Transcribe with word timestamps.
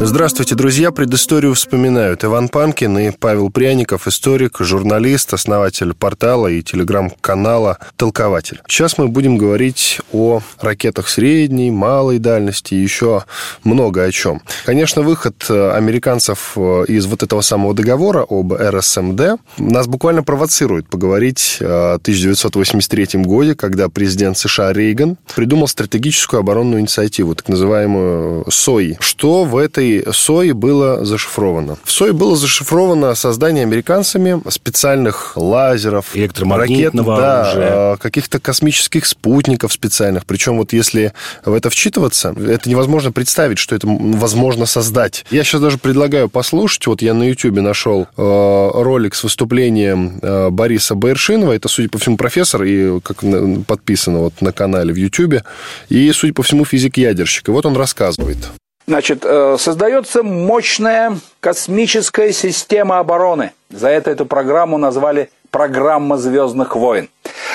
Здравствуйте, 0.00 0.56
друзья. 0.56 0.90
Предысторию 0.90 1.54
вспоминают 1.54 2.24
Иван 2.24 2.48
Панкин 2.48 2.98
и 2.98 3.10
Павел 3.10 3.48
Пряников, 3.50 4.08
историк, 4.08 4.58
журналист, 4.58 5.32
основатель 5.32 5.94
портала 5.94 6.48
и 6.48 6.62
телеграм-канала 6.62 7.78
«Толкователь». 7.96 8.60
Сейчас 8.68 8.98
мы 8.98 9.08
будем 9.08 9.38
говорить 9.38 10.00
о 10.12 10.42
ракетах 10.60 11.08
средней, 11.08 11.70
малой 11.70 12.18
дальности 12.18 12.74
и 12.74 12.82
еще 12.82 13.24
много 13.62 14.02
о 14.02 14.10
чем. 14.10 14.42
Конечно, 14.66 15.02
выход 15.02 15.46
э, 15.48 15.70
американцев 15.70 16.52
э, 16.56 16.84
из 16.88 17.06
вот 17.06 17.22
этого 17.22 17.40
самого 17.40 17.72
договора 17.72 18.26
об 18.28 18.52
РСМД 18.52 19.40
нас 19.58 19.86
буквально 19.86 20.22
провоцирует 20.22 20.88
поговорить 20.88 21.58
о 21.60 21.94
1983 21.94 23.22
году, 23.22 23.54
когда 23.56 23.88
президент 23.88 24.36
США 24.38 24.72
Рейган 24.72 25.16
придумал 25.34 25.68
стратегическую 25.68 26.40
оборонную 26.40 26.80
инициативу, 26.80 27.34
так 27.34 27.48
называемую 27.48 28.44
СОИ. 28.50 28.96
Что 29.00 29.44
в 29.44 29.56
этой 29.56 29.93
этой 29.98 30.12
СОИ 30.12 30.52
было 30.52 31.04
зашифровано. 31.04 31.76
В 31.84 31.90
СОИ 31.90 32.12
было 32.12 32.36
зашифровано 32.36 33.14
создание 33.14 33.62
американцами 33.62 34.40
специальных 34.48 35.36
лазеров, 35.36 36.14
ракет. 36.14 36.92
Да, 36.94 37.96
каких-то 38.00 38.40
космических 38.40 39.06
спутников 39.06 39.72
специальных. 39.72 40.26
Причем 40.26 40.58
вот 40.58 40.72
если 40.72 41.12
в 41.44 41.52
это 41.52 41.70
вчитываться, 41.70 42.34
это 42.36 42.68
невозможно 42.68 43.12
представить, 43.12 43.58
что 43.58 43.74
это 43.74 43.86
возможно 43.86 44.66
создать. 44.66 45.24
Я 45.30 45.44
сейчас 45.44 45.60
даже 45.60 45.78
предлагаю 45.78 46.28
послушать. 46.28 46.86
Вот 46.86 47.02
я 47.02 47.14
на 47.14 47.24
YouTube 47.28 47.60
нашел 47.60 48.06
э, 48.16 48.70
ролик 48.74 49.14
с 49.14 49.24
выступлением 49.24 50.18
э, 50.22 50.50
Бориса 50.50 50.94
Байершинова. 50.94 51.52
Это, 51.52 51.68
судя 51.68 51.88
по 51.88 51.98
всему, 51.98 52.16
профессор, 52.16 52.62
и 52.64 53.00
как 53.00 53.22
подписано 53.66 54.18
вот 54.20 54.40
на 54.40 54.52
канале 54.52 54.92
в 54.92 54.96
YouTube. 54.96 55.42
И, 55.88 56.12
судя 56.12 56.34
по 56.34 56.42
всему, 56.42 56.64
физик-ядерщик. 56.64 57.48
И 57.48 57.50
вот 57.50 57.66
он 57.66 57.76
рассказывает. 57.76 58.38
Значит, 58.86 59.24
э, 59.24 59.56
создается 59.58 60.22
мощная 60.22 61.16
космическая 61.40 62.32
система 62.32 62.98
обороны. 62.98 63.52
За 63.70 63.88
это 63.88 64.10
эту 64.10 64.26
программу 64.26 64.76
назвали 64.76 65.30
«Программа 65.54 66.16
звездных 66.16 66.74
войн». 66.74 67.08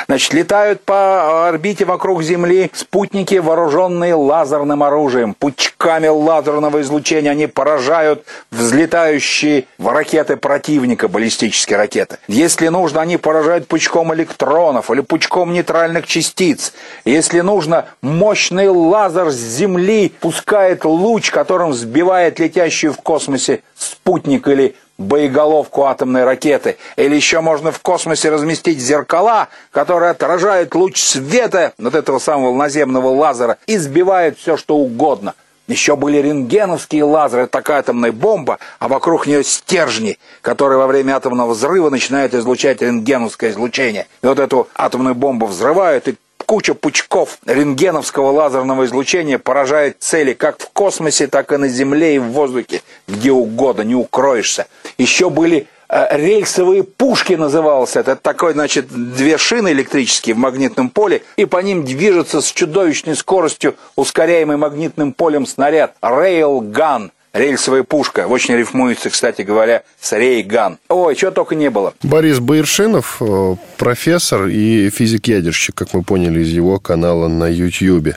Значит, 0.07 0.33
летают 0.33 0.81
по 0.85 1.49
орбите 1.49 1.83
вокруг 1.83 2.23
Земли 2.23 2.71
спутники, 2.73 3.35
вооруженные 3.35 4.15
лазерным 4.15 4.83
оружием. 4.83 5.33
Пучками 5.33 6.07
лазерного 6.07 6.79
излучения 6.79 7.29
они 7.29 7.47
поражают 7.47 8.23
взлетающие 8.51 9.65
в 9.77 9.89
ракеты 9.89 10.37
противника, 10.37 11.09
баллистические 11.09 11.75
ракеты. 11.77 12.19
Если 12.29 12.69
нужно, 12.69 13.01
они 13.01 13.17
поражают 13.17 13.67
пучком 13.67 14.13
электронов 14.13 14.89
или 14.89 15.01
пучком 15.01 15.51
нейтральных 15.51 16.07
частиц. 16.07 16.71
Если 17.03 17.41
нужно, 17.41 17.85
мощный 18.01 18.69
лазер 18.69 19.29
с 19.29 19.35
Земли 19.35 20.13
пускает 20.21 20.85
луч, 20.85 21.31
которым 21.31 21.73
сбивает 21.73 22.39
летящую 22.39 22.93
в 22.93 23.01
космосе 23.01 23.59
спутник 23.75 24.47
или 24.47 24.75
боеголовку 24.99 25.85
атомной 25.85 26.25
ракеты. 26.25 26.77
Или 26.97 27.15
еще 27.15 27.41
можно 27.41 27.71
в 27.71 27.79
космосе 27.79 28.29
разместить 28.29 28.79
зеркала, 28.79 29.47
которые 29.71 30.11
отражают 30.11 30.75
луч 30.75 31.01
света 31.01 31.73
от 31.83 31.95
этого 31.95 32.19
самого 32.19 32.55
наземного 32.55 33.07
лазера 33.07 33.57
и 33.65 33.77
сбивают 33.77 34.37
все, 34.37 34.57
что 34.57 34.75
угодно. 34.75 35.33
Еще 35.67 35.95
были 35.95 36.17
рентгеновские 36.17 37.03
лазеры, 37.03 37.45
такая 37.45 37.79
атомная 37.79 38.11
бомба, 38.11 38.57
а 38.79 38.87
вокруг 38.87 39.27
нее 39.27 39.43
стержни, 39.43 40.17
которые 40.41 40.79
во 40.79 40.87
время 40.87 41.15
атомного 41.15 41.53
взрыва 41.53 41.91
начинают 41.91 42.33
излучать 42.33 42.81
рентгеновское 42.81 43.51
излучение. 43.51 44.07
И 44.23 44.27
вот 44.27 44.39
эту 44.39 44.67
атомную 44.73 45.13
бомбу 45.13 45.45
взрывают, 45.45 46.07
и 46.07 46.15
куча 46.49 46.73
пучков 46.73 47.37
рентгеновского 47.45 48.31
лазерного 48.31 48.85
излучения 48.85 49.37
поражает 49.37 49.97
цели 49.99 50.33
как 50.33 50.59
в 50.59 50.71
космосе, 50.71 51.27
так 51.27 51.51
и 51.51 51.57
на 51.57 51.67
Земле 51.67 52.15
и 52.15 52.17
в 52.17 52.29
воздухе, 52.29 52.81
где 53.07 53.31
угодно, 53.31 53.83
не 53.83 53.93
укроешься. 53.93 54.65
Еще 54.97 55.29
были 55.29 55.67
э, 55.89 56.17
рельсовые 56.17 56.81
пушки 56.81 57.33
называлось 57.33 57.95
это. 57.95 58.15
Такой, 58.15 58.53
значит, 58.53 58.87
две 58.87 59.37
шины 59.37 59.73
электрические 59.73 60.33
в 60.33 60.39
магнитном 60.39 60.89
поле, 60.89 61.21
и 61.35 61.45
по 61.45 61.57
ним 61.57 61.85
движется 61.85 62.41
с 62.41 62.51
чудовищной 62.51 63.15
скоростью 63.15 63.75
ускоряемый 63.95 64.57
магнитным 64.57 65.13
полем 65.13 65.45
снаряд. 65.45 65.93
Рейлган 66.01 67.11
рельсовая 67.33 67.83
пушка. 67.83 68.27
Очень 68.27 68.55
рифмуется, 68.55 69.09
кстати 69.09 69.41
говоря, 69.43 69.83
с 69.99 70.11
Рейган. 70.13 70.79
Ой, 70.89 71.15
чего 71.15 71.31
только 71.31 71.55
не 71.55 71.69
было. 71.69 71.93
Борис 72.01 72.39
Байершинов, 72.39 73.17
э, 73.21 73.55
профессор 73.77 74.47
и 74.47 74.89
физик-ядерщик, 74.89 75.75
как 75.75 75.93
мы 75.93 76.03
поняли 76.03 76.41
из 76.41 76.49
его 76.49 76.79
канала 76.79 77.27
на 77.27 77.47
YouTube. 77.47 78.15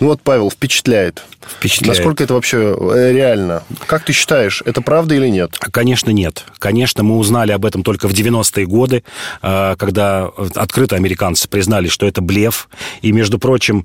Ну 0.00 0.08
вот, 0.08 0.22
Павел, 0.22 0.50
впечатляет. 0.50 1.22
Впечатляет. 1.46 1.98
Насколько 1.98 2.24
это 2.24 2.34
вообще 2.34 2.76
э, 2.78 3.12
реально? 3.12 3.64
Как 3.86 4.04
ты 4.04 4.12
считаешь, 4.12 4.62
это 4.64 4.80
правда 4.80 5.14
или 5.14 5.28
нет? 5.28 5.58
Конечно, 5.58 6.10
нет. 6.10 6.44
Конечно, 6.58 7.02
мы 7.02 7.18
узнали 7.18 7.52
об 7.52 7.66
этом 7.66 7.82
только 7.82 8.08
в 8.08 8.12
90-е 8.12 8.66
годы, 8.66 9.04
э, 9.42 9.76
когда 9.78 10.30
открыто 10.54 10.96
американцы 10.96 11.48
признали, 11.48 11.88
что 11.88 12.06
это 12.06 12.22
блеф. 12.22 12.68
И, 13.02 13.12
между 13.12 13.38
прочим, 13.38 13.84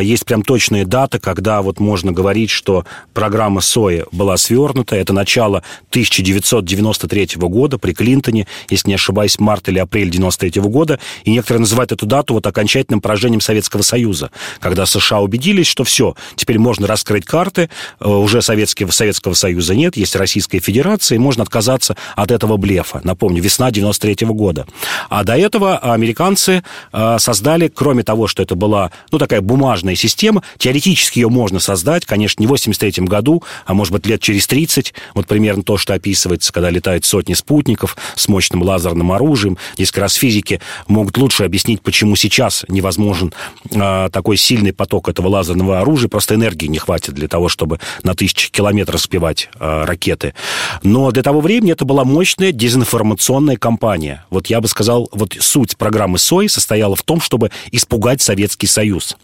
есть 0.00 0.24
прям 0.24 0.42
точные 0.42 0.84
даты, 0.86 1.18
когда 1.18 1.60
вот 1.62 1.80
можно 1.80 2.12
говорить, 2.12 2.50
что 2.50 2.84
программа 3.12 3.60
СОИ 3.60 4.05
была 4.12 4.36
свернута. 4.36 4.96
Это 4.96 5.12
начало 5.12 5.62
1993 5.90 7.30
года 7.36 7.78
при 7.78 7.92
Клинтоне, 7.92 8.46
если 8.70 8.88
не 8.88 8.94
ошибаюсь, 8.94 9.38
март 9.38 9.68
или 9.68 9.78
апрель 9.78 10.10
93 10.10 10.60
года. 10.62 10.98
И 11.24 11.30
некоторые 11.30 11.60
называют 11.60 11.92
эту 11.92 12.06
дату 12.06 12.34
вот 12.34 12.46
окончательным 12.46 13.00
поражением 13.00 13.40
Советского 13.40 13.82
Союза, 13.82 14.30
когда 14.60 14.86
США 14.86 15.20
убедились, 15.20 15.66
что 15.66 15.84
все, 15.84 16.14
теперь 16.34 16.58
можно 16.58 16.86
раскрыть 16.86 17.24
карты, 17.24 17.70
э, 18.00 18.08
уже 18.08 18.42
Советского, 18.42 18.90
Советского 18.90 19.34
Союза 19.34 19.74
нет, 19.74 19.96
есть 19.96 20.16
Российская 20.16 20.60
Федерация, 20.60 21.16
и 21.16 21.18
можно 21.18 21.42
отказаться 21.42 21.96
от 22.14 22.30
этого 22.30 22.56
блефа. 22.56 23.00
Напомню, 23.04 23.42
весна 23.42 23.70
93 23.70 24.26
года. 24.28 24.66
А 25.08 25.24
до 25.24 25.36
этого 25.36 25.78
американцы 25.78 26.62
э, 26.92 27.16
создали, 27.18 27.68
кроме 27.68 28.02
того, 28.02 28.26
что 28.26 28.42
это 28.42 28.54
была, 28.54 28.90
ну, 29.10 29.18
такая 29.18 29.40
бумажная 29.40 29.94
система, 29.94 30.42
теоретически 30.58 31.20
ее 31.20 31.28
можно 31.28 31.60
создать, 31.60 32.04
конечно, 32.04 32.40
не 32.40 32.46
в 32.46 32.50
83 32.50 33.04
году, 33.04 33.42
а 33.64 33.74
может 33.74 33.92
быть 33.92 33.95
вот 33.96 34.06
лет 34.06 34.20
через 34.20 34.46
30, 34.46 34.92
вот 35.14 35.26
примерно 35.26 35.62
то, 35.62 35.78
что 35.78 35.94
описывается, 35.94 36.52
когда 36.52 36.68
летают 36.68 37.06
сотни 37.06 37.32
спутников 37.32 37.96
с 38.14 38.28
мощным 38.28 38.62
лазерным 38.62 39.10
оружием. 39.10 39.56
Здесь 39.74 39.90
как 39.90 40.02
раз 40.02 40.14
физики 40.14 40.60
могут 40.86 41.16
лучше 41.16 41.44
объяснить, 41.44 41.80
почему 41.80 42.14
сейчас 42.14 42.66
невозможен 42.68 43.32
э, 43.70 44.08
такой 44.12 44.36
сильный 44.36 44.74
поток 44.74 45.08
этого 45.08 45.28
лазерного 45.28 45.80
оружия. 45.80 46.10
Просто 46.10 46.34
энергии 46.34 46.66
не 46.66 46.78
хватит 46.78 47.14
для 47.14 47.26
того, 47.26 47.48
чтобы 47.48 47.80
на 48.02 48.14
тысячи 48.14 48.50
километров 48.50 49.00
сбивать 49.00 49.48
э, 49.58 49.84
ракеты. 49.84 50.34
Но 50.82 51.10
для 51.10 51.22
того 51.22 51.40
времени 51.40 51.72
это 51.72 51.86
была 51.86 52.04
мощная 52.04 52.52
дезинформационная 52.52 53.56
кампания. 53.56 54.26
Вот 54.28 54.48
я 54.48 54.60
бы 54.60 54.68
сказал, 54.68 55.08
вот 55.12 55.34
суть 55.40 55.78
программы 55.78 56.18
СОИ 56.18 56.48
состояла 56.48 56.96
в 56.96 57.02
том, 57.02 57.22
чтобы 57.22 57.50
испугать 57.70 58.20
Советский 58.20 58.66
Союз. 58.66 59.16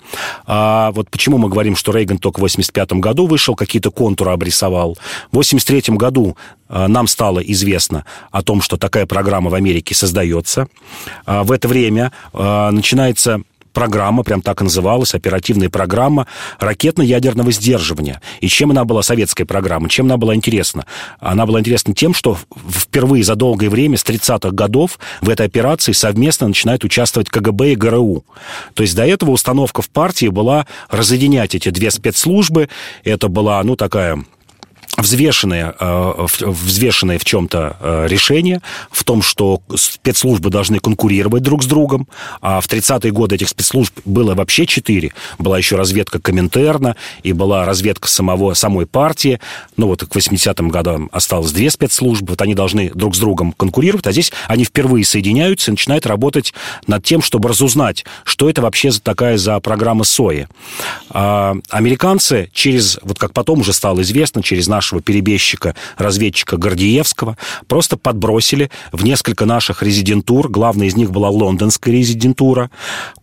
А 0.46 0.92
вот 0.92 1.10
почему 1.10 1.36
мы 1.36 1.50
говорим, 1.50 1.76
что 1.76 1.92
Рейган 1.92 2.16
только 2.16 2.38
в 2.38 2.40
85 2.40 2.94
году 2.94 3.26
вышел, 3.26 3.54
какие-то 3.54 3.90
контуры 3.90 4.30
обрисовал, 4.30 4.61
рисовал. 4.62 4.96
В 5.30 5.38
1983 5.38 5.96
году 5.96 6.36
э, 6.68 6.86
нам 6.86 7.06
стало 7.06 7.40
известно 7.40 8.04
о 8.30 8.42
том, 8.42 8.62
что 8.62 8.76
такая 8.76 9.06
программа 9.06 9.50
в 9.50 9.54
Америке 9.54 9.94
создается. 9.94 10.68
Э, 11.26 11.42
в 11.42 11.52
это 11.52 11.68
время 11.68 12.12
э, 12.32 12.70
начинается 12.70 13.42
программа, 13.72 14.22
прям 14.22 14.42
так 14.42 14.60
и 14.60 14.64
называлась, 14.64 15.14
оперативная 15.14 15.68
программа 15.68 16.26
ракетно-ядерного 16.60 17.52
сдерживания. 17.52 18.20
И 18.40 18.48
чем 18.48 18.70
она 18.70 18.84
была, 18.84 19.02
советская 19.02 19.46
программа, 19.46 19.88
чем 19.88 20.06
она 20.06 20.16
была 20.16 20.34
интересна? 20.34 20.86
Она 21.20 21.46
была 21.46 21.60
интересна 21.60 21.94
тем, 21.94 22.14
что 22.14 22.38
впервые 22.68 23.24
за 23.24 23.34
долгое 23.34 23.70
время, 23.70 23.96
с 23.96 24.04
30-х 24.04 24.50
годов, 24.50 24.98
в 25.20 25.28
этой 25.28 25.46
операции 25.46 25.92
совместно 25.92 26.48
начинают 26.48 26.84
участвовать 26.84 27.30
КГБ 27.30 27.72
и 27.72 27.76
ГРУ. 27.76 28.24
То 28.74 28.82
есть 28.82 28.94
до 28.94 29.06
этого 29.06 29.30
установка 29.30 29.82
в 29.82 29.88
партии 29.88 30.26
была 30.26 30.66
разъединять 30.90 31.54
эти 31.54 31.70
две 31.70 31.90
спецслужбы. 31.90 32.68
Это 33.04 33.28
была, 33.28 33.62
ну, 33.62 33.76
такая 33.76 34.24
взвешенное, 35.02 35.74
э, 35.78 36.26
взвешенное 36.40 37.18
в 37.18 37.24
чем-то 37.24 37.76
э, 37.80 38.06
решение, 38.08 38.62
в 38.90 39.04
том, 39.04 39.22
что 39.22 39.60
спецслужбы 39.76 40.50
должны 40.50 40.78
конкурировать 40.78 41.42
друг 41.42 41.62
с 41.62 41.66
другом, 41.66 42.08
а 42.40 42.60
в 42.60 42.66
30-е 42.66 43.12
годы 43.12 43.34
этих 43.34 43.48
спецслужб 43.48 43.94
было 44.04 44.34
вообще 44.34 44.66
четыре. 44.66 45.12
Была 45.38 45.58
еще 45.58 45.76
разведка 45.76 46.18
Коминтерна, 46.20 46.96
и 47.22 47.32
была 47.32 47.64
разведка 47.64 48.08
самого, 48.08 48.54
самой 48.54 48.86
партии. 48.86 49.40
Ну 49.76 49.88
вот 49.88 50.04
к 50.04 50.16
80-м 50.16 50.68
годам 50.68 51.10
осталось 51.12 51.52
две 51.52 51.70
спецслужбы, 51.70 52.30
вот 52.30 52.42
они 52.42 52.54
должны 52.54 52.90
друг 52.94 53.14
с 53.16 53.18
другом 53.18 53.52
конкурировать, 53.52 54.06
а 54.06 54.12
здесь 54.12 54.32
они 54.46 54.64
впервые 54.64 55.04
соединяются 55.04 55.70
и 55.70 55.72
начинают 55.72 56.06
работать 56.06 56.54
над 56.86 57.04
тем, 57.04 57.22
чтобы 57.22 57.48
разузнать, 57.48 58.04
что 58.24 58.48
это 58.48 58.62
вообще 58.62 58.90
такая 58.92 59.36
за 59.36 59.58
программа 59.60 60.04
СОИ. 60.04 60.46
А 61.10 61.56
американцы 61.70 62.50
через, 62.52 62.98
вот 63.02 63.18
как 63.18 63.32
потом 63.32 63.60
уже 63.60 63.72
стало 63.72 64.02
известно, 64.02 64.42
через 64.42 64.68
наш 64.68 64.91
нашего 64.92 65.00
перебежчика, 65.00 65.74
разведчика 65.96 66.56
Гордеевского, 66.58 67.36
просто 67.66 67.96
подбросили 67.96 68.70
в 68.92 69.04
несколько 69.04 69.46
наших 69.46 69.82
резидентур, 69.82 70.50
главная 70.50 70.86
из 70.88 70.96
них 70.96 71.10
была 71.10 71.30
лондонская 71.30 71.94
резидентура, 71.94 72.70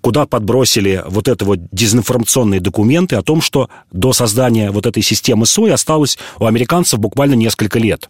куда 0.02 0.26
подбросили 0.26 1.04
вот 1.08 1.28
это 1.28 1.46
вот 1.46 1.60
дезинформационные 1.72 2.60
документы 2.60 3.16
о 3.16 3.22
том, 3.22 3.42
что 3.42 3.70
до 3.92 4.14
создания 4.14 4.72
вот 4.72 4.86
этой 4.86 5.04
системы 5.04 5.46
СОИ 5.46 5.72
осталось 5.72 6.18
у 6.40 6.46
американцев 6.46 7.00
буквально 7.00 7.36
несколько 7.36 7.78
лет. 7.78 8.10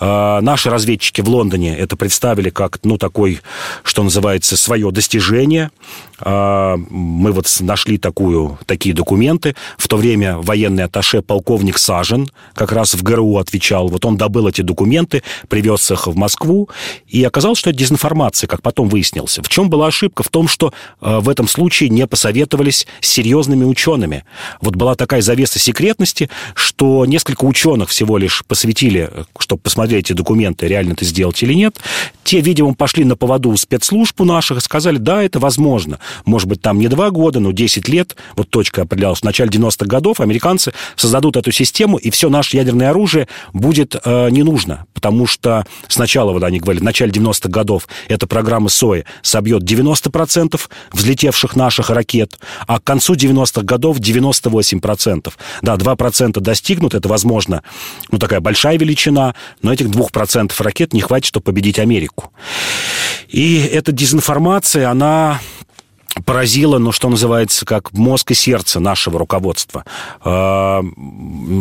А, 0.00 0.40
наши 0.40 0.70
разведчики 0.70 1.20
в 1.20 1.28
Лондоне 1.28 1.76
это 1.76 1.94
представили 1.96 2.48
как, 2.48 2.80
ну, 2.82 2.96
такой, 2.96 3.40
что 3.84 4.02
называется, 4.02 4.56
свое 4.56 4.90
достижение. 4.90 5.70
А, 6.18 6.76
мы 6.88 7.32
вот 7.32 7.46
нашли 7.60 7.98
такую, 7.98 8.58
такие 8.64 8.94
документы. 8.94 9.54
В 9.76 9.88
то 9.88 9.98
время 9.98 10.38
военный 10.38 10.84
атташе 10.84 11.20
полковник 11.20 11.78
Сажен 11.78 12.30
как 12.54 12.72
раз 12.72 12.94
в 12.94 13.02
ГРУ 13.02 13.36
отвечал. 13.36 13.88
Вот 13.88 14.04
он 14.06 14.16
добыл 14.16 14.48
эти 14.48 14.62
документы, 14.62 15.22
привез 15.48 15.90
их 15.90 16.06
в 16.06 16.16
Москву, 16.16 16.70
и 17.06 17.22
оказалось, 17.22 17.58
что 17.58 17.70
это 17.70 17.78
дезинформация, 17.78 18.48
как 18.48 18.62
потом 18.62 18.88
выяснилось. 18.88 19.38
В 19.38 19.48
чем 19.48 19.68
была 19.68 19.88
ошибка? 19.88 20.22
В 20.22 20.28
том, 20.28 20.48
что 20.48 20.72
а, 21.00 21.20
в 21.20 21.28
этом 21.28 21.46
случае 21.46 21.90
не 21.90 22.06
посоветовались 22.06 22.86
с 23.00 23.08
серьезными 23.08 23.64
учеными. 23.64 24.24
Вот 24.62 24.76
была 24.76 24.94
такая 24.94 25.20
завеса 25.20 25.58
секретности, 25.58 26.30
что 26.54 27.04
несколько 27.04 27.44
ученых 27.44 27.90
всего 27.90 28.16
лишь 28.16 28.44
посвятили, 28.46 29.10
чтобы 29.38 29.60
посмотреть, 29.60 29.89
посмотрели 29.90 30.00
эти 30.00 30.12
документы, 30.12 30.68
реально 30.68 30.92
это 30.92 31.04
сделать 31.04 31.42
или 31.42 31.54
нет. 31.54 31.78
Те, 32.22 32.40
видимо, 32.40 32.74
пошли 32.74 33.04
на 33.04 33.16
поводу 33.16 33.50
у 33.50 33.56
спецслужб 33.56 34.20
у 34.20 34.24
наших 34.24 34.58
и 34.58 34.60
сказали, 34.60 34.98
да, 34.98 35.22
это 35.22 35.40
возможно. 35.40 35.98
Может 36.24 36.48
быть, 36.48 36.62
там 36.62 36.78
не 36.78 36.88
два 36.88 37.10
года, 37.10 37.40
но 37.40 37.50
10 37.50 37.88
лет, 37.88 38.16
вот 38.36 38.50
точка 38.50 38.82
определялась, 38.82 39.20
в 39.20 39.24
начале 39.24 39.50
90-х 39.50 39.86
годов 39.86 40.20
американцы 40.20 40.72
создадут 40.96 41.36
эту 41.36 41.50
систему, 41.50 41.96
и 41.96 42.10
все 42.10 42.28
наше 42.28 42.56
ядерное 42.56 42.90
оружие 42.90 43.26
будет 43.52 43.96
э, 44.04 44.30
не 44.30 44.44
нужно. 44.44 44.86
Потому 44.94 45.26
что 45.26 45.64
сначала, 45.88 46.32
вот 46.32 46.44
они 46.44 46.60
говорили, 46.60 46.82
в 46.82 46.84
начале 46.84 47.10
90-х 47.10 47.48
годов 47.48 47.88
эта 48.08 48.26
программа 48.26 48.68
СОИ 48.68 49.04
собьет 49.22 49.62
90% 49.62 50.60
взлетевших 50.92 51.56
наших 51.56 51.90
ракет, 51.90 52.38
а 52.66 52.78
к 52.78 52.84
концу 52.84 53.14
90-х 53.14 53.62
годов 53.62 53.98
98%. 53.98 55.32
Да, 55.62 55.74
2% 55.76 56.40
достигнут, 56.40 56.94
это 56.94 57.08
возможно, 57.08 57.62
ну, 58.12 58.18
такая 58.18 58.40
большая 58.40 58.78
величина, 58.78 59.34
но 59.62 59.72
этих 59.80 59.90
2% 59.90 60.52
ракет 60.62 60.92
не 60.92 61.00
хватит, 61.00 61.26
чтобы 61.26 61.44
победить 61.44 61.78
Америку. 61.78 62.32
И 63.28 63.58
эта 63.72 63.92
дезинформация, 63.92 64.90
она 64.90 65.40
поразило, 66.24 66.78
ну, 66.78 66.92
что 66.92 67.08
называется, 67.08 67.64
как 67.64 67.92
мозг 67.92 68.32
и 68.32 68.34
сердце 68.34 68.80
нашего 68.80 69.18
руководства. 69.18 69.84
А, 70.22 70.82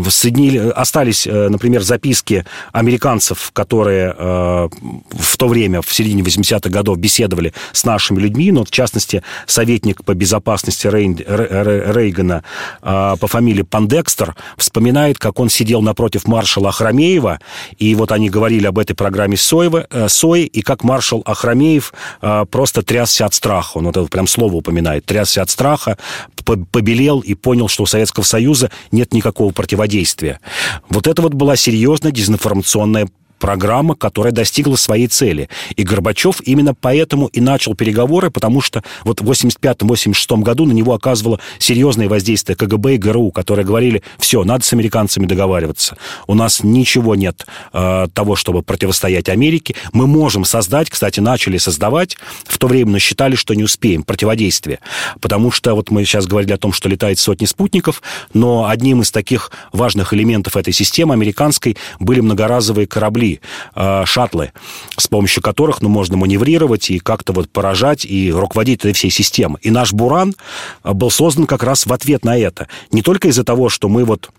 соединили, 0.09 0.57
остались, 0.69 1.27
э, 1.27 1.49
например, 1.49 1.81
записки 1.81 2.45
американцев, 2.71 3.51
которые 3.53 4.15
э, 4.17 4.69
в 5.11 5.37
то 5.37 5.47
время, 5.47 5.81
в 5.81 5.93
середине 5.93 6.23
80-х 6.23 6.69
годов, 6.69 6.97
беседовали 6.97 7.53
с 7.71 7.85
нашими 7.85 8.19
людьми, 8.19 8.51
но, 8.51 8.65
в 8.65 8.71
частности, 8.71 9.23
советник 9.45 10.03
по 10.03 10.13
безопасности 10.13 10.87
Рейгана 10.87 12.43
а, 12.81 13.15
по 13.17 13.27
фамилии 13.27 13.61
Пандекстер 13.61 14.35
вспоминает, 14.57 15.17
как 15.17 15.39
он 15.39 15.49
сидел 15.49 15.81
напротив 15.81 16.27
маршала 16.27 16.69
Ахрамеева, 16.69 17.39
и 17.77 17.95
вот 17.95 18.11
они 18.11 18.29
говорили 18.29 18.65
об 18.65 18.79
этой 18.79 18.95
программе 18.95 19.37
Соева, 19.37 19.85
э, 19.89 20.09
Сои, 20.09 20.43
и 20.43 20.61
как 20.61 20.83
маршал 20.83 21.21
Ахрамеев 21.25 21.93
просто 22.51 22.81
трясся 22.83 23.25
от 23.25 23.33
страха. 23.33 23.77
Он 23.77 23.85
вот 23.85 23.97
это 23.97 24.07
прям 24.07 24.27
слово 24.39 24.55
упоминает, 24.55 25.05
трясся 25.05 25.41
от 25.41 25.49
страха, 25.49 25.97
побелел 26.71 27.19
и 27.19 27.33
понял, 27.33 27.67
что 27.67 27.83
у 27.83 27.85
Советского 27.85 28.23
Союза 28.23 28.71
нет 28.91 29.13
никакого 29.13 29.51
противодействия. 29.51 30.39
Вот 30.89 31.07
это 31.07 31.21
вот 31.21 31.33
была 31.33 31.55
серьезная 31.55 32.11
дезинформационная 32.11 33.09
программа, 33.39 33.95
которая 33.95 34.31
достигла 34.31 34.75
своей 34.75 35.07
цели. 35.07 35.49
И 35.75 35.83
Горбачев 35.83 36.41
именно 36.41 36.75
поэтому 36.75 37.27
и 37.27 37.41
начал 37.41 37.75
переговоры, 37.75 38.29
потому 38.29 38.61
что 38.61 38.83
вот 39.03 39.21
в 39.21 39.31
85-86 39.31 40.41
году 40.41 40.65
на 40.65 40.73
него 40.73 40.93
оказывало 40.93 41.39
серьезное 41.57 42.09
воздействие 42.09 42.55
КГБ 42.55 42.95
и 42.95 42.97
ГРУ, 42.97 43.31
которые 43.31 43.65
говорили, 43.65 44.03
все, 44.17 44.43
надо 44.43 44.63
с 44.63 44.73
американцами 44.73 45.25
договариваться. 45.25 45.97
У 46.27 46.35
нас 46.35 46.63
ничего 46.63 47.15
нет 47.15 47.45
э, 47.73 48.07
того, 48.13 48.35
чтобы 48.35 48.61
противостоять 48.61 49.29
Америке. 49.29 49.75
Мы 49.93 50.07
можем 50.07 50.45
создать, 50.45 50.89
кстати, 50.89 51.19
начали 51.19 51.57
создавать, 51.57 52.17
в 52.45 52.57
то 52.57 52.67
время, 52.67 52.91
но 52.91 52.99
считали, 52.99 53.35
что 53.35 53.53
не 53.53 53.63
успеем, 53.63 54.03
противодействие. 54.03 54.79
Потому 55.21 55.51
что 55.51 55.73
вот 55.75 55.91
мы 55.91 56.03
сейчас 56.05 56.27
говорили 56.27 56.53
о 56.53 56.57
том, 56.57 56.73
что 56.73 56.89
летает 56.89 57.19
сотни 57.19 57.45
спутников, 57.45 58.01
но 58.33 58.67
одним 58.67 59.01
из 59.01 59.11
таких 59.11 59.51
важных 59.71 60.13
элементов 60.13 60.57
этой 60.57 60.73
системы 60.73 61.13
американской 61.13 61.77
были 61.99 62.19
многоразовые 62.19 62.87
корабли, 62.87 63.28
э, 63.75 64.03
шаттлы, 64.05 64.51
с 64.97 65.07
помощью 65.07 65.43
которых 65.43 65.81
ну, 65.81 65.89
можно 65.89 66.17
маневрировать 66.17 66.89
и 66.89 66.99
как-то 66.99 67.33
вот 67.33 67.49
поражать 67.49 68.05
и 68.05 68.31
руководить 68.31 68.79
этой 68.79 68.93
всей 68.93 69.11
системой. 69.11 69.59
И 69.61 69.71
наш 69.71 69.93
«Буран» 69.93 70.35
был 70.83 71.11
создан 71.11 71.45
как 71.45 71.63
раз 71.63 71.85
в 71.85 71.93
ответ 71.93 72.25
на 72.25 72.37
это. 72.37 72.67
Не 72.91 73.01
только 73.01 73.27
из-за 73.27 73.43
того, 73.43 73.69
что 73.69 73.89
мы 73.89 74.05
вот 74.05 74.29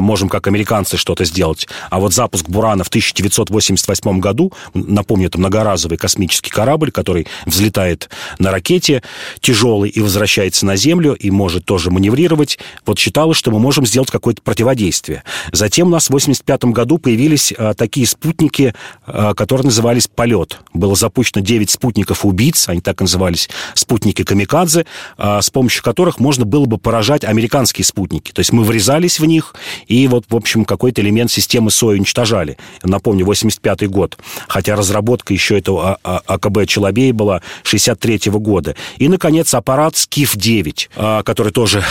можем 0.00 0.28
как 0.28 0.46
американцы 0.46 0.96
что-то 0.96 1.24
сделать. 1.24 1.68
А 1.90 1.98
вот 1.98 2.12
запуск 2.12 2.48
«Бурана» 2.48 2.84
в 2.84 2.88
1988 2.88 4.20
году, 4.20 4.52
напомню, 4.74 5.28
это 5.28 5.38
многоразовый 5.38 5.98
космический 5.98 6.50
корабль, 6.50 6.90
который 6.90 7.26
взлетает 7.46 8.08
на 8.38 8.50
ракете 8.50 9.02
тяжелый 9.40 9.90
и 9.90 10.00
возвращается 10.00 10.66
на 10.66 10.76
Землю 10.76 11.14
и 11.14 11.30
может 11.30 11.64
тоже 11.64 11.90
маневрировать. 11.90 12.58
Вот 12.86 12.98
считалось, 12.98 13.36
что 13.36 13.50
мы 13.50 13.58
можем 13.58 13.86
сделать 13.86 14.10
какое-то 14.10 14.42
противодействие. 14.42 15.22
Затем 15.52 15.88
у 15.88 15.90
нас 15.90 16.04
в 16.04 16.10
1985 16.10 16.72
году 16.72 16.98
появились 16.98 17.52
а, 17.56 17.74
такие 17.74 18.06
спутники, 18.06 18.74
а, 19.06 19.34
которые 19.34 19.66
назывались 19.66 20.08
«Полет». 20.08 20.60
Было 20.72 20.94
запущено 20.94 21.42
9 21.42 21.70
спутников-убийц, 21.70 22.68
они 22.68 22.80
так 22.80 23.00
и 23.00 23.04
назывались, 23.04 23.48
спутники 23.74 24.22
«Камикадзе», 24.22 24.86
а, 25.16 25.40
с 25.40 25.50
помощью 25.50 25.82
которых 25.82 26.18
можно 26.18 26.44
было 26.44 26.66
бы 26.66 26.78
поражать 26.78 27.24
американские 27.24 27.84
спутники. 27.84 28.32
То 28.32 28.40
есть 28.40 28.52
мы 28.52 28.64
врезались 28.64 29.20
в 29.20 29.24
них, 29.24 29.54
и 29.86 30.06
вот, 30.08 30.24
в 30.28 30.36
общем, 30.36 30.64
какой-то 30.64 31.00
элемент 31.02 31.30
системы 31.30 31.70
СОИ 31.70 31.98
уничтожали. 31.98 32.56
Напомню, 32.82 33.26
85-й 33.26 33.86
год. 33.86 34.18
Хотя 34.48 34.76
разработка 34.76 35.32
еще 35.32 35.58
этого 35.58 35.98
а, 36.02 36.20
а, 36.26 36.34
АКБ 36.34 36.66
Челобей 36.66 37.12
была 37.12 37.42
63-го 37.64 38.38
года. 38.38 38.74
И, 38.98 39.08
наконец, 39.08 39.54
аппарат 39.54 39.96
Скиф-9, 39.96 40.88
а, 40.96 41.22
который 41.22 41.52
тоже 41.52 41.82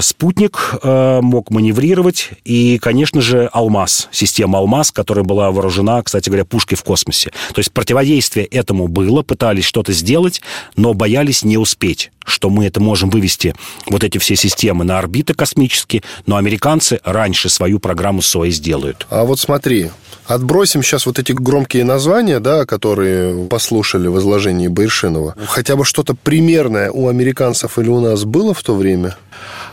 спутник 0.00 0.74
мог 0.82 1.50
маневрировать. 1.50 2.30
И, 2.44 2.78
конечно 2.78 3.20
же, 3.20 3.48
Алмаз, 3.52 4.08
система 4.12 4.58
Алмаз, 4.58 4.90
которая 4.90 5.24
была 5.24 5.50
вооружена, 5.50 6.02
кстати 6.02 6.28
говоря, 6.28 6.44
пушкой 6.44 6.76
в 6.76 6.84
космосе. 6.84 7.30
То 7.54 7.60
есть 7.60 7.72
противодействие 7.72 8.46
этому 8.46 8.88
было, 8.88 9.22
пытались 9.22 9.64
что-то 9.64 9.92
сделать, 9.92 10.40
но 10.76 10.94
боялись 10.94 11.44
не 11.44 11.58
успеть 11.58 12.10
что 12.24 12.50
мы 12.50 12.66
это 12.66 12.80
можем 12.80 13.10
вывести, 13.10 13.54
вот 13.86 14.02
эти 14.02 14.18
все 14.18 14.34
системы 14.34 14.84
на 14.84 14.98
орбиты 14.98 15.34
космические, 15.34 16.02
но 16.26 16.36
американцы 16.36 17.00
раньше 17.04 17.48
свою 17.48 17.78
программу 17.78 18.22
СОИ 18.22 18.50
сделают. 18.50 19.06
А 19.10 19.24
вот 19.24 19.38
смотри, 19.38 19.90
отбросим 20.26 20.82
сейчас 20.82 21.06
вот 21.06 21.18
эти 21.18 21.32
громкие 21.32 21.84
названия, 21.84 22.40
да, 22.40 22.64
которые 22.64 23.46
послушали 23.46 24.08
в 24.08 24.18
изложении 24.18 24.68
Байршинова. 24.68 25.34
Хотя 25.46 25.76
бы 25.76 25.84
что-то 25.84 26.14
примерное 26.14 26.90
у 26.90 27.08
американцев 27.08 27.78
или 27.78 27.88
у 27.88 28.00
нас 28.00 28.24
было 28.24 28.54
в 28.54 28.62
то 28.62 28.74
время? 28.74 29.16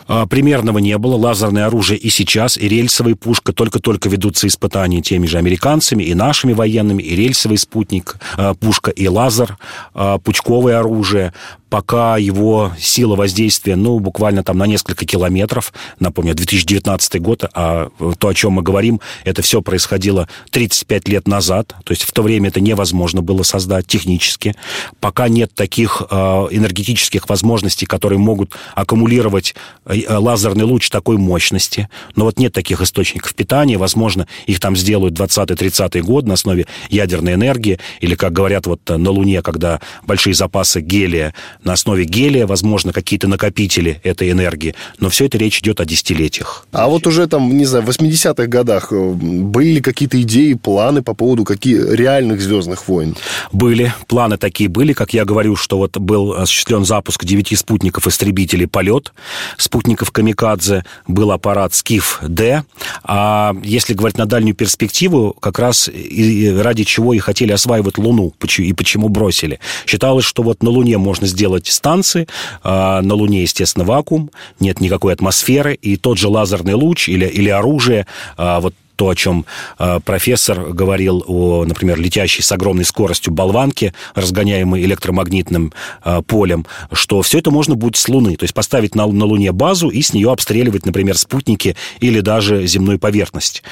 А, 0.08 0.25
примерного 0.25 0.80
не 0.80 0.98
было. 0.98 1.15
Лазерное 1.15 1.68
оружие 1.68 1.98
и 1.98 2.10
сейчас, 2.10 2.58
и 2.58 2.68
рельсовая 2.68 3.15
пушка 3.15 3.53
только-только 3.53 4.10
ведутся 4.10 4.48
испытания 4.48 5.01
теми 5.01 5.25
же 5.25 5.38
американцами 5.38 6.03
и 6.03 6.13
нашими 6.13 6.53
военными, 6.53 7.01
и 7.01 7.15
рельсовый 7.15 7.58
спутник, 7.58 8.18
а, 8.38 8.53
пушка, 8.53 8.91
и 8.91 9.08
лазер, 9.08 9.58
а, 9.94 10.18
пучковое 10.18 10.80
оружие 10.80 11.34
пока 11.70 12.18
его 12.18 12.74
сила 12.77 13.15
воздействия, 13.15 13.77
ну, 13.77 13.98
буквально 14.00 14.44
там 14.44 14.58
на 14.58 14.68
несколько 14.68 15.06
километров. 15.06 15.72
Напомню, 16.01 16.36
2019 16.36 17.22
год, 17.22 17.46
а 17.53 17.88
то, 18.20 18.27
о 18.27 18.34
чем 18.34 18.51
мы 18.51 18.62
говорим, 18.62 19.00
это 19.24 19.41
все 19.41 19.62
происходило 19.62 20.27
35 20.50 21.08
лет 21.08 21.30
назад. 21.30 21.74
То 21.86 21.91
есть 21.91 22.03
в 22.03 22.12
то 22.12 22.24
время 22.24 22.50
это 22.50 22.60
невозможно 22.60 23.22
было 23.22 23.44
создать 23.44 23.88
технически. 23.88 24.53
Пока 25.00 25.30
нет 25.30 25.56
таких 25.56 26.01
энергетических 26.12 27.30
возможностей, 27.30 27.86
которые 27.86 28.20
могут 28.20 28.51
аккумулировать 28.75 29.50
э, 29.86 30.01
лазерный 30.10 30.65
луч 30.65 30.89
такой 30.89 31.17
мощности. 31.17 31.89
Но 32.15 32.25
вот 32.25 32.39
нет 32.39 32.53
таких 32.53 32.81
источников 32.81 33.36
питания. 33.36 33.77
Возможно, 33.77 34.27
их 34.46 34.60
там 34.60 34.75
сделают 34.75 35.20
20-30 35.20 36.01
год 36.01 36.25
на 36.25 36.34
основе 36.34 36.65
ядерной 36.89 37.34
энергии. 37.34 37.79
Или, 38.00 38.15
как 38.15 38.34
говорят 38.34 38.67
вот 38.67 38.81
на 38.89 39.10
Луне, 39.10 39.41
когда 39.41 39.79
большие 40.05 40.34
запасы 40.34 40.81
гелия 40.81 41.34
на 41.63 41.74
основе 41.74 42.05
гелия, 42.05 42.48
возможно, 42.48 42.93
какие-то 42.93 43.27
накопители 43.27 44.00
этой 44.03 44.31
энергии, 44.31 44.75
но 45.00 45.10
все 45.10 45.25
это 45.25 45.38
речь 45.38 45.60
идет 45.60 45.79
о 45.79 45.86
десятилетиях. 45.86 46.65
А 46.72 46.88
вот 46.88 47.08
уже 47.08 47.27
там, 47.27 47.58
не 47.58 47.65
знаю, 47.65 47.86
в 47.86 47.89
80-х 47.89 48.48
годах 48.48 48.91
э, 48.91 49.12
были 49.13 49.75
ли 49.75 49.81
какие-то 49.81 50.22
идеи, 50.22 50.53
планы 50.53 51.01
по 51.01 51.13
поводу 51.13 51.43
каких 51.43 51.93
реальных 51.93 52.41
«Звездных 52.41 52.88
войн»? 52.88 53.15
Были, 53.51 53.93
планы 54.08 54.38
такие 54.38 54.70
были, 54.70 54.93
как 54.93 55.13
я 55.13 55.25
говорю, 55.25 55.55
что 55.55 55.77
вот 55.77 55.98
был 55.98 56.34
осуществлен 56.34 56.86
запуск 56.86 57.25
девяти 57.25 57.55
спутников 57.55 58.08
истребителей 58.08 58.67
«Полет», 58.67 59.13
спутников 59.57 60.12
«Камикадзе» 60.12 60.83
был 61.07 61.31
аппарат 61.31 61.74
«Скиф-Д». 61.74 62.63
А 63.03 63.55
если 63.63 63.93
говорить 63.93 64.17
на 64.17 64.25
дальнюю 64.25 64.55
перспективу, 64.55 65.36
как 65.39 65.60
раз 65.60 65.89
и 65.89 66.50
ради 66.57 66.83
чего 66.83 67.13
и 67.13 67.19
хотели 67.19 67.51
осваивать 67.51 67.98
Луну, 67.98 68.33
и 68.57 68.74
почему 68.74 69.10
бросили. 69.10 69.60
Считалось, 69.86 70.25
что 70.25 70.43
вот 70.43 70.63
на 70.63 70.69
Луне 70.69 70.98
можно 70.98 71.27
сделать 71.27 71.67
станции, 71.67 72.27
а 72.63 73.01
на 73.01 73.13
Луне, 73.13 73.41
естественно, 73.41 73.86
вакуум, 73.86 74.31
нет 74.60 74.81
никакой 74.81 75.13
атмосферы, 75.13 75.74
и 75.74 75.98
тот 75.98 76.17
же 76.17 76.27
лазерный 76.27 76.74
луч 76.74 77.10
или, 77.10 77.25
или 77.25 77.50
оружие, 77.50 78.07
а 78.38 78.60
вот 78.60 78.75
то, 78.95 79.10
о 79.10 79.15
чем 79.15 79.45
э, 79.79 80.00
профессор 80.03 80.71
говорил 80.71 81.24
о, 81.27 81.65
например, 81.65 82.00
летящей 82.00 82.43
с 82.43 82.51
огромной 82.51 82.86
скоростью 82.86 83.33
болванке, 83.33 83.93
разгоняемой 84.15 84.83
электромагнитным 84.83 85.74
э, 86.03 86.21
полем, 86.25 86.65
что 86.91 87.21
все 87.21 87.39
это 87.39 87.51
можно 87.51 87.75
будет 87.75 87.95
с 87.95 88.07
Луны, 88.07 88.36
то 88.36 88.43
есть 88.43 88.53
поставить 88.53 88.95
на, 88.95 89.07
на 89.07 89.25
Луне 89.25 89.51
базу 89.51 89.89
и 89.89 90.01
с 90.01 90.13
нее 90.13 90.31
обстреливать, 90.31 90.86
например, 90.86 91.17
спутники 91.17 91.75
или 92.00 92.19
даже 92.19 92.65
земную 92.67 93.00
поверхность. 93.00 93.63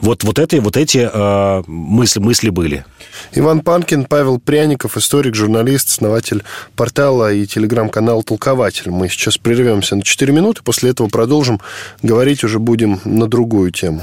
Вот, 0.00 0.24
вот, 0.24 0.38
это, 0.38 0.60
вот 0.60 0.76
эти 0.76 1.08
э, 1.12 1.62
мысли, 1.66 2.20
мысли 2.20 2.50
были. 2.50 2.84
Иван 3.32 3.60
Панкин, 3.60 4.04
Павел 4.04 4.38
Пряников, 4.38 4.96
историк, 4.96 5.34
журналист, 5.34 5.88
основатель 5.88 6.42
портала 6.76 7.32
и 7.32 7.46
телеграм-канала 7.46 8.22
«Толкователь». 8.22 8.90
Мы 8.90 9.08
сейчас 9.08 9.38
прервемся 9.38 9.96
на 9.96 10.02
4 10.02 10.32
минуты, 10.32 10.62
после 10.62 10.90
этого 10.90 11.08
продолжим. 11.08 11.60
Говорить 12.02 12.44
уже 12.44 12.58
будем 12.58 13.00
на 13.04 13.26
другую 13.26 13.70
тему. 13.70 14.02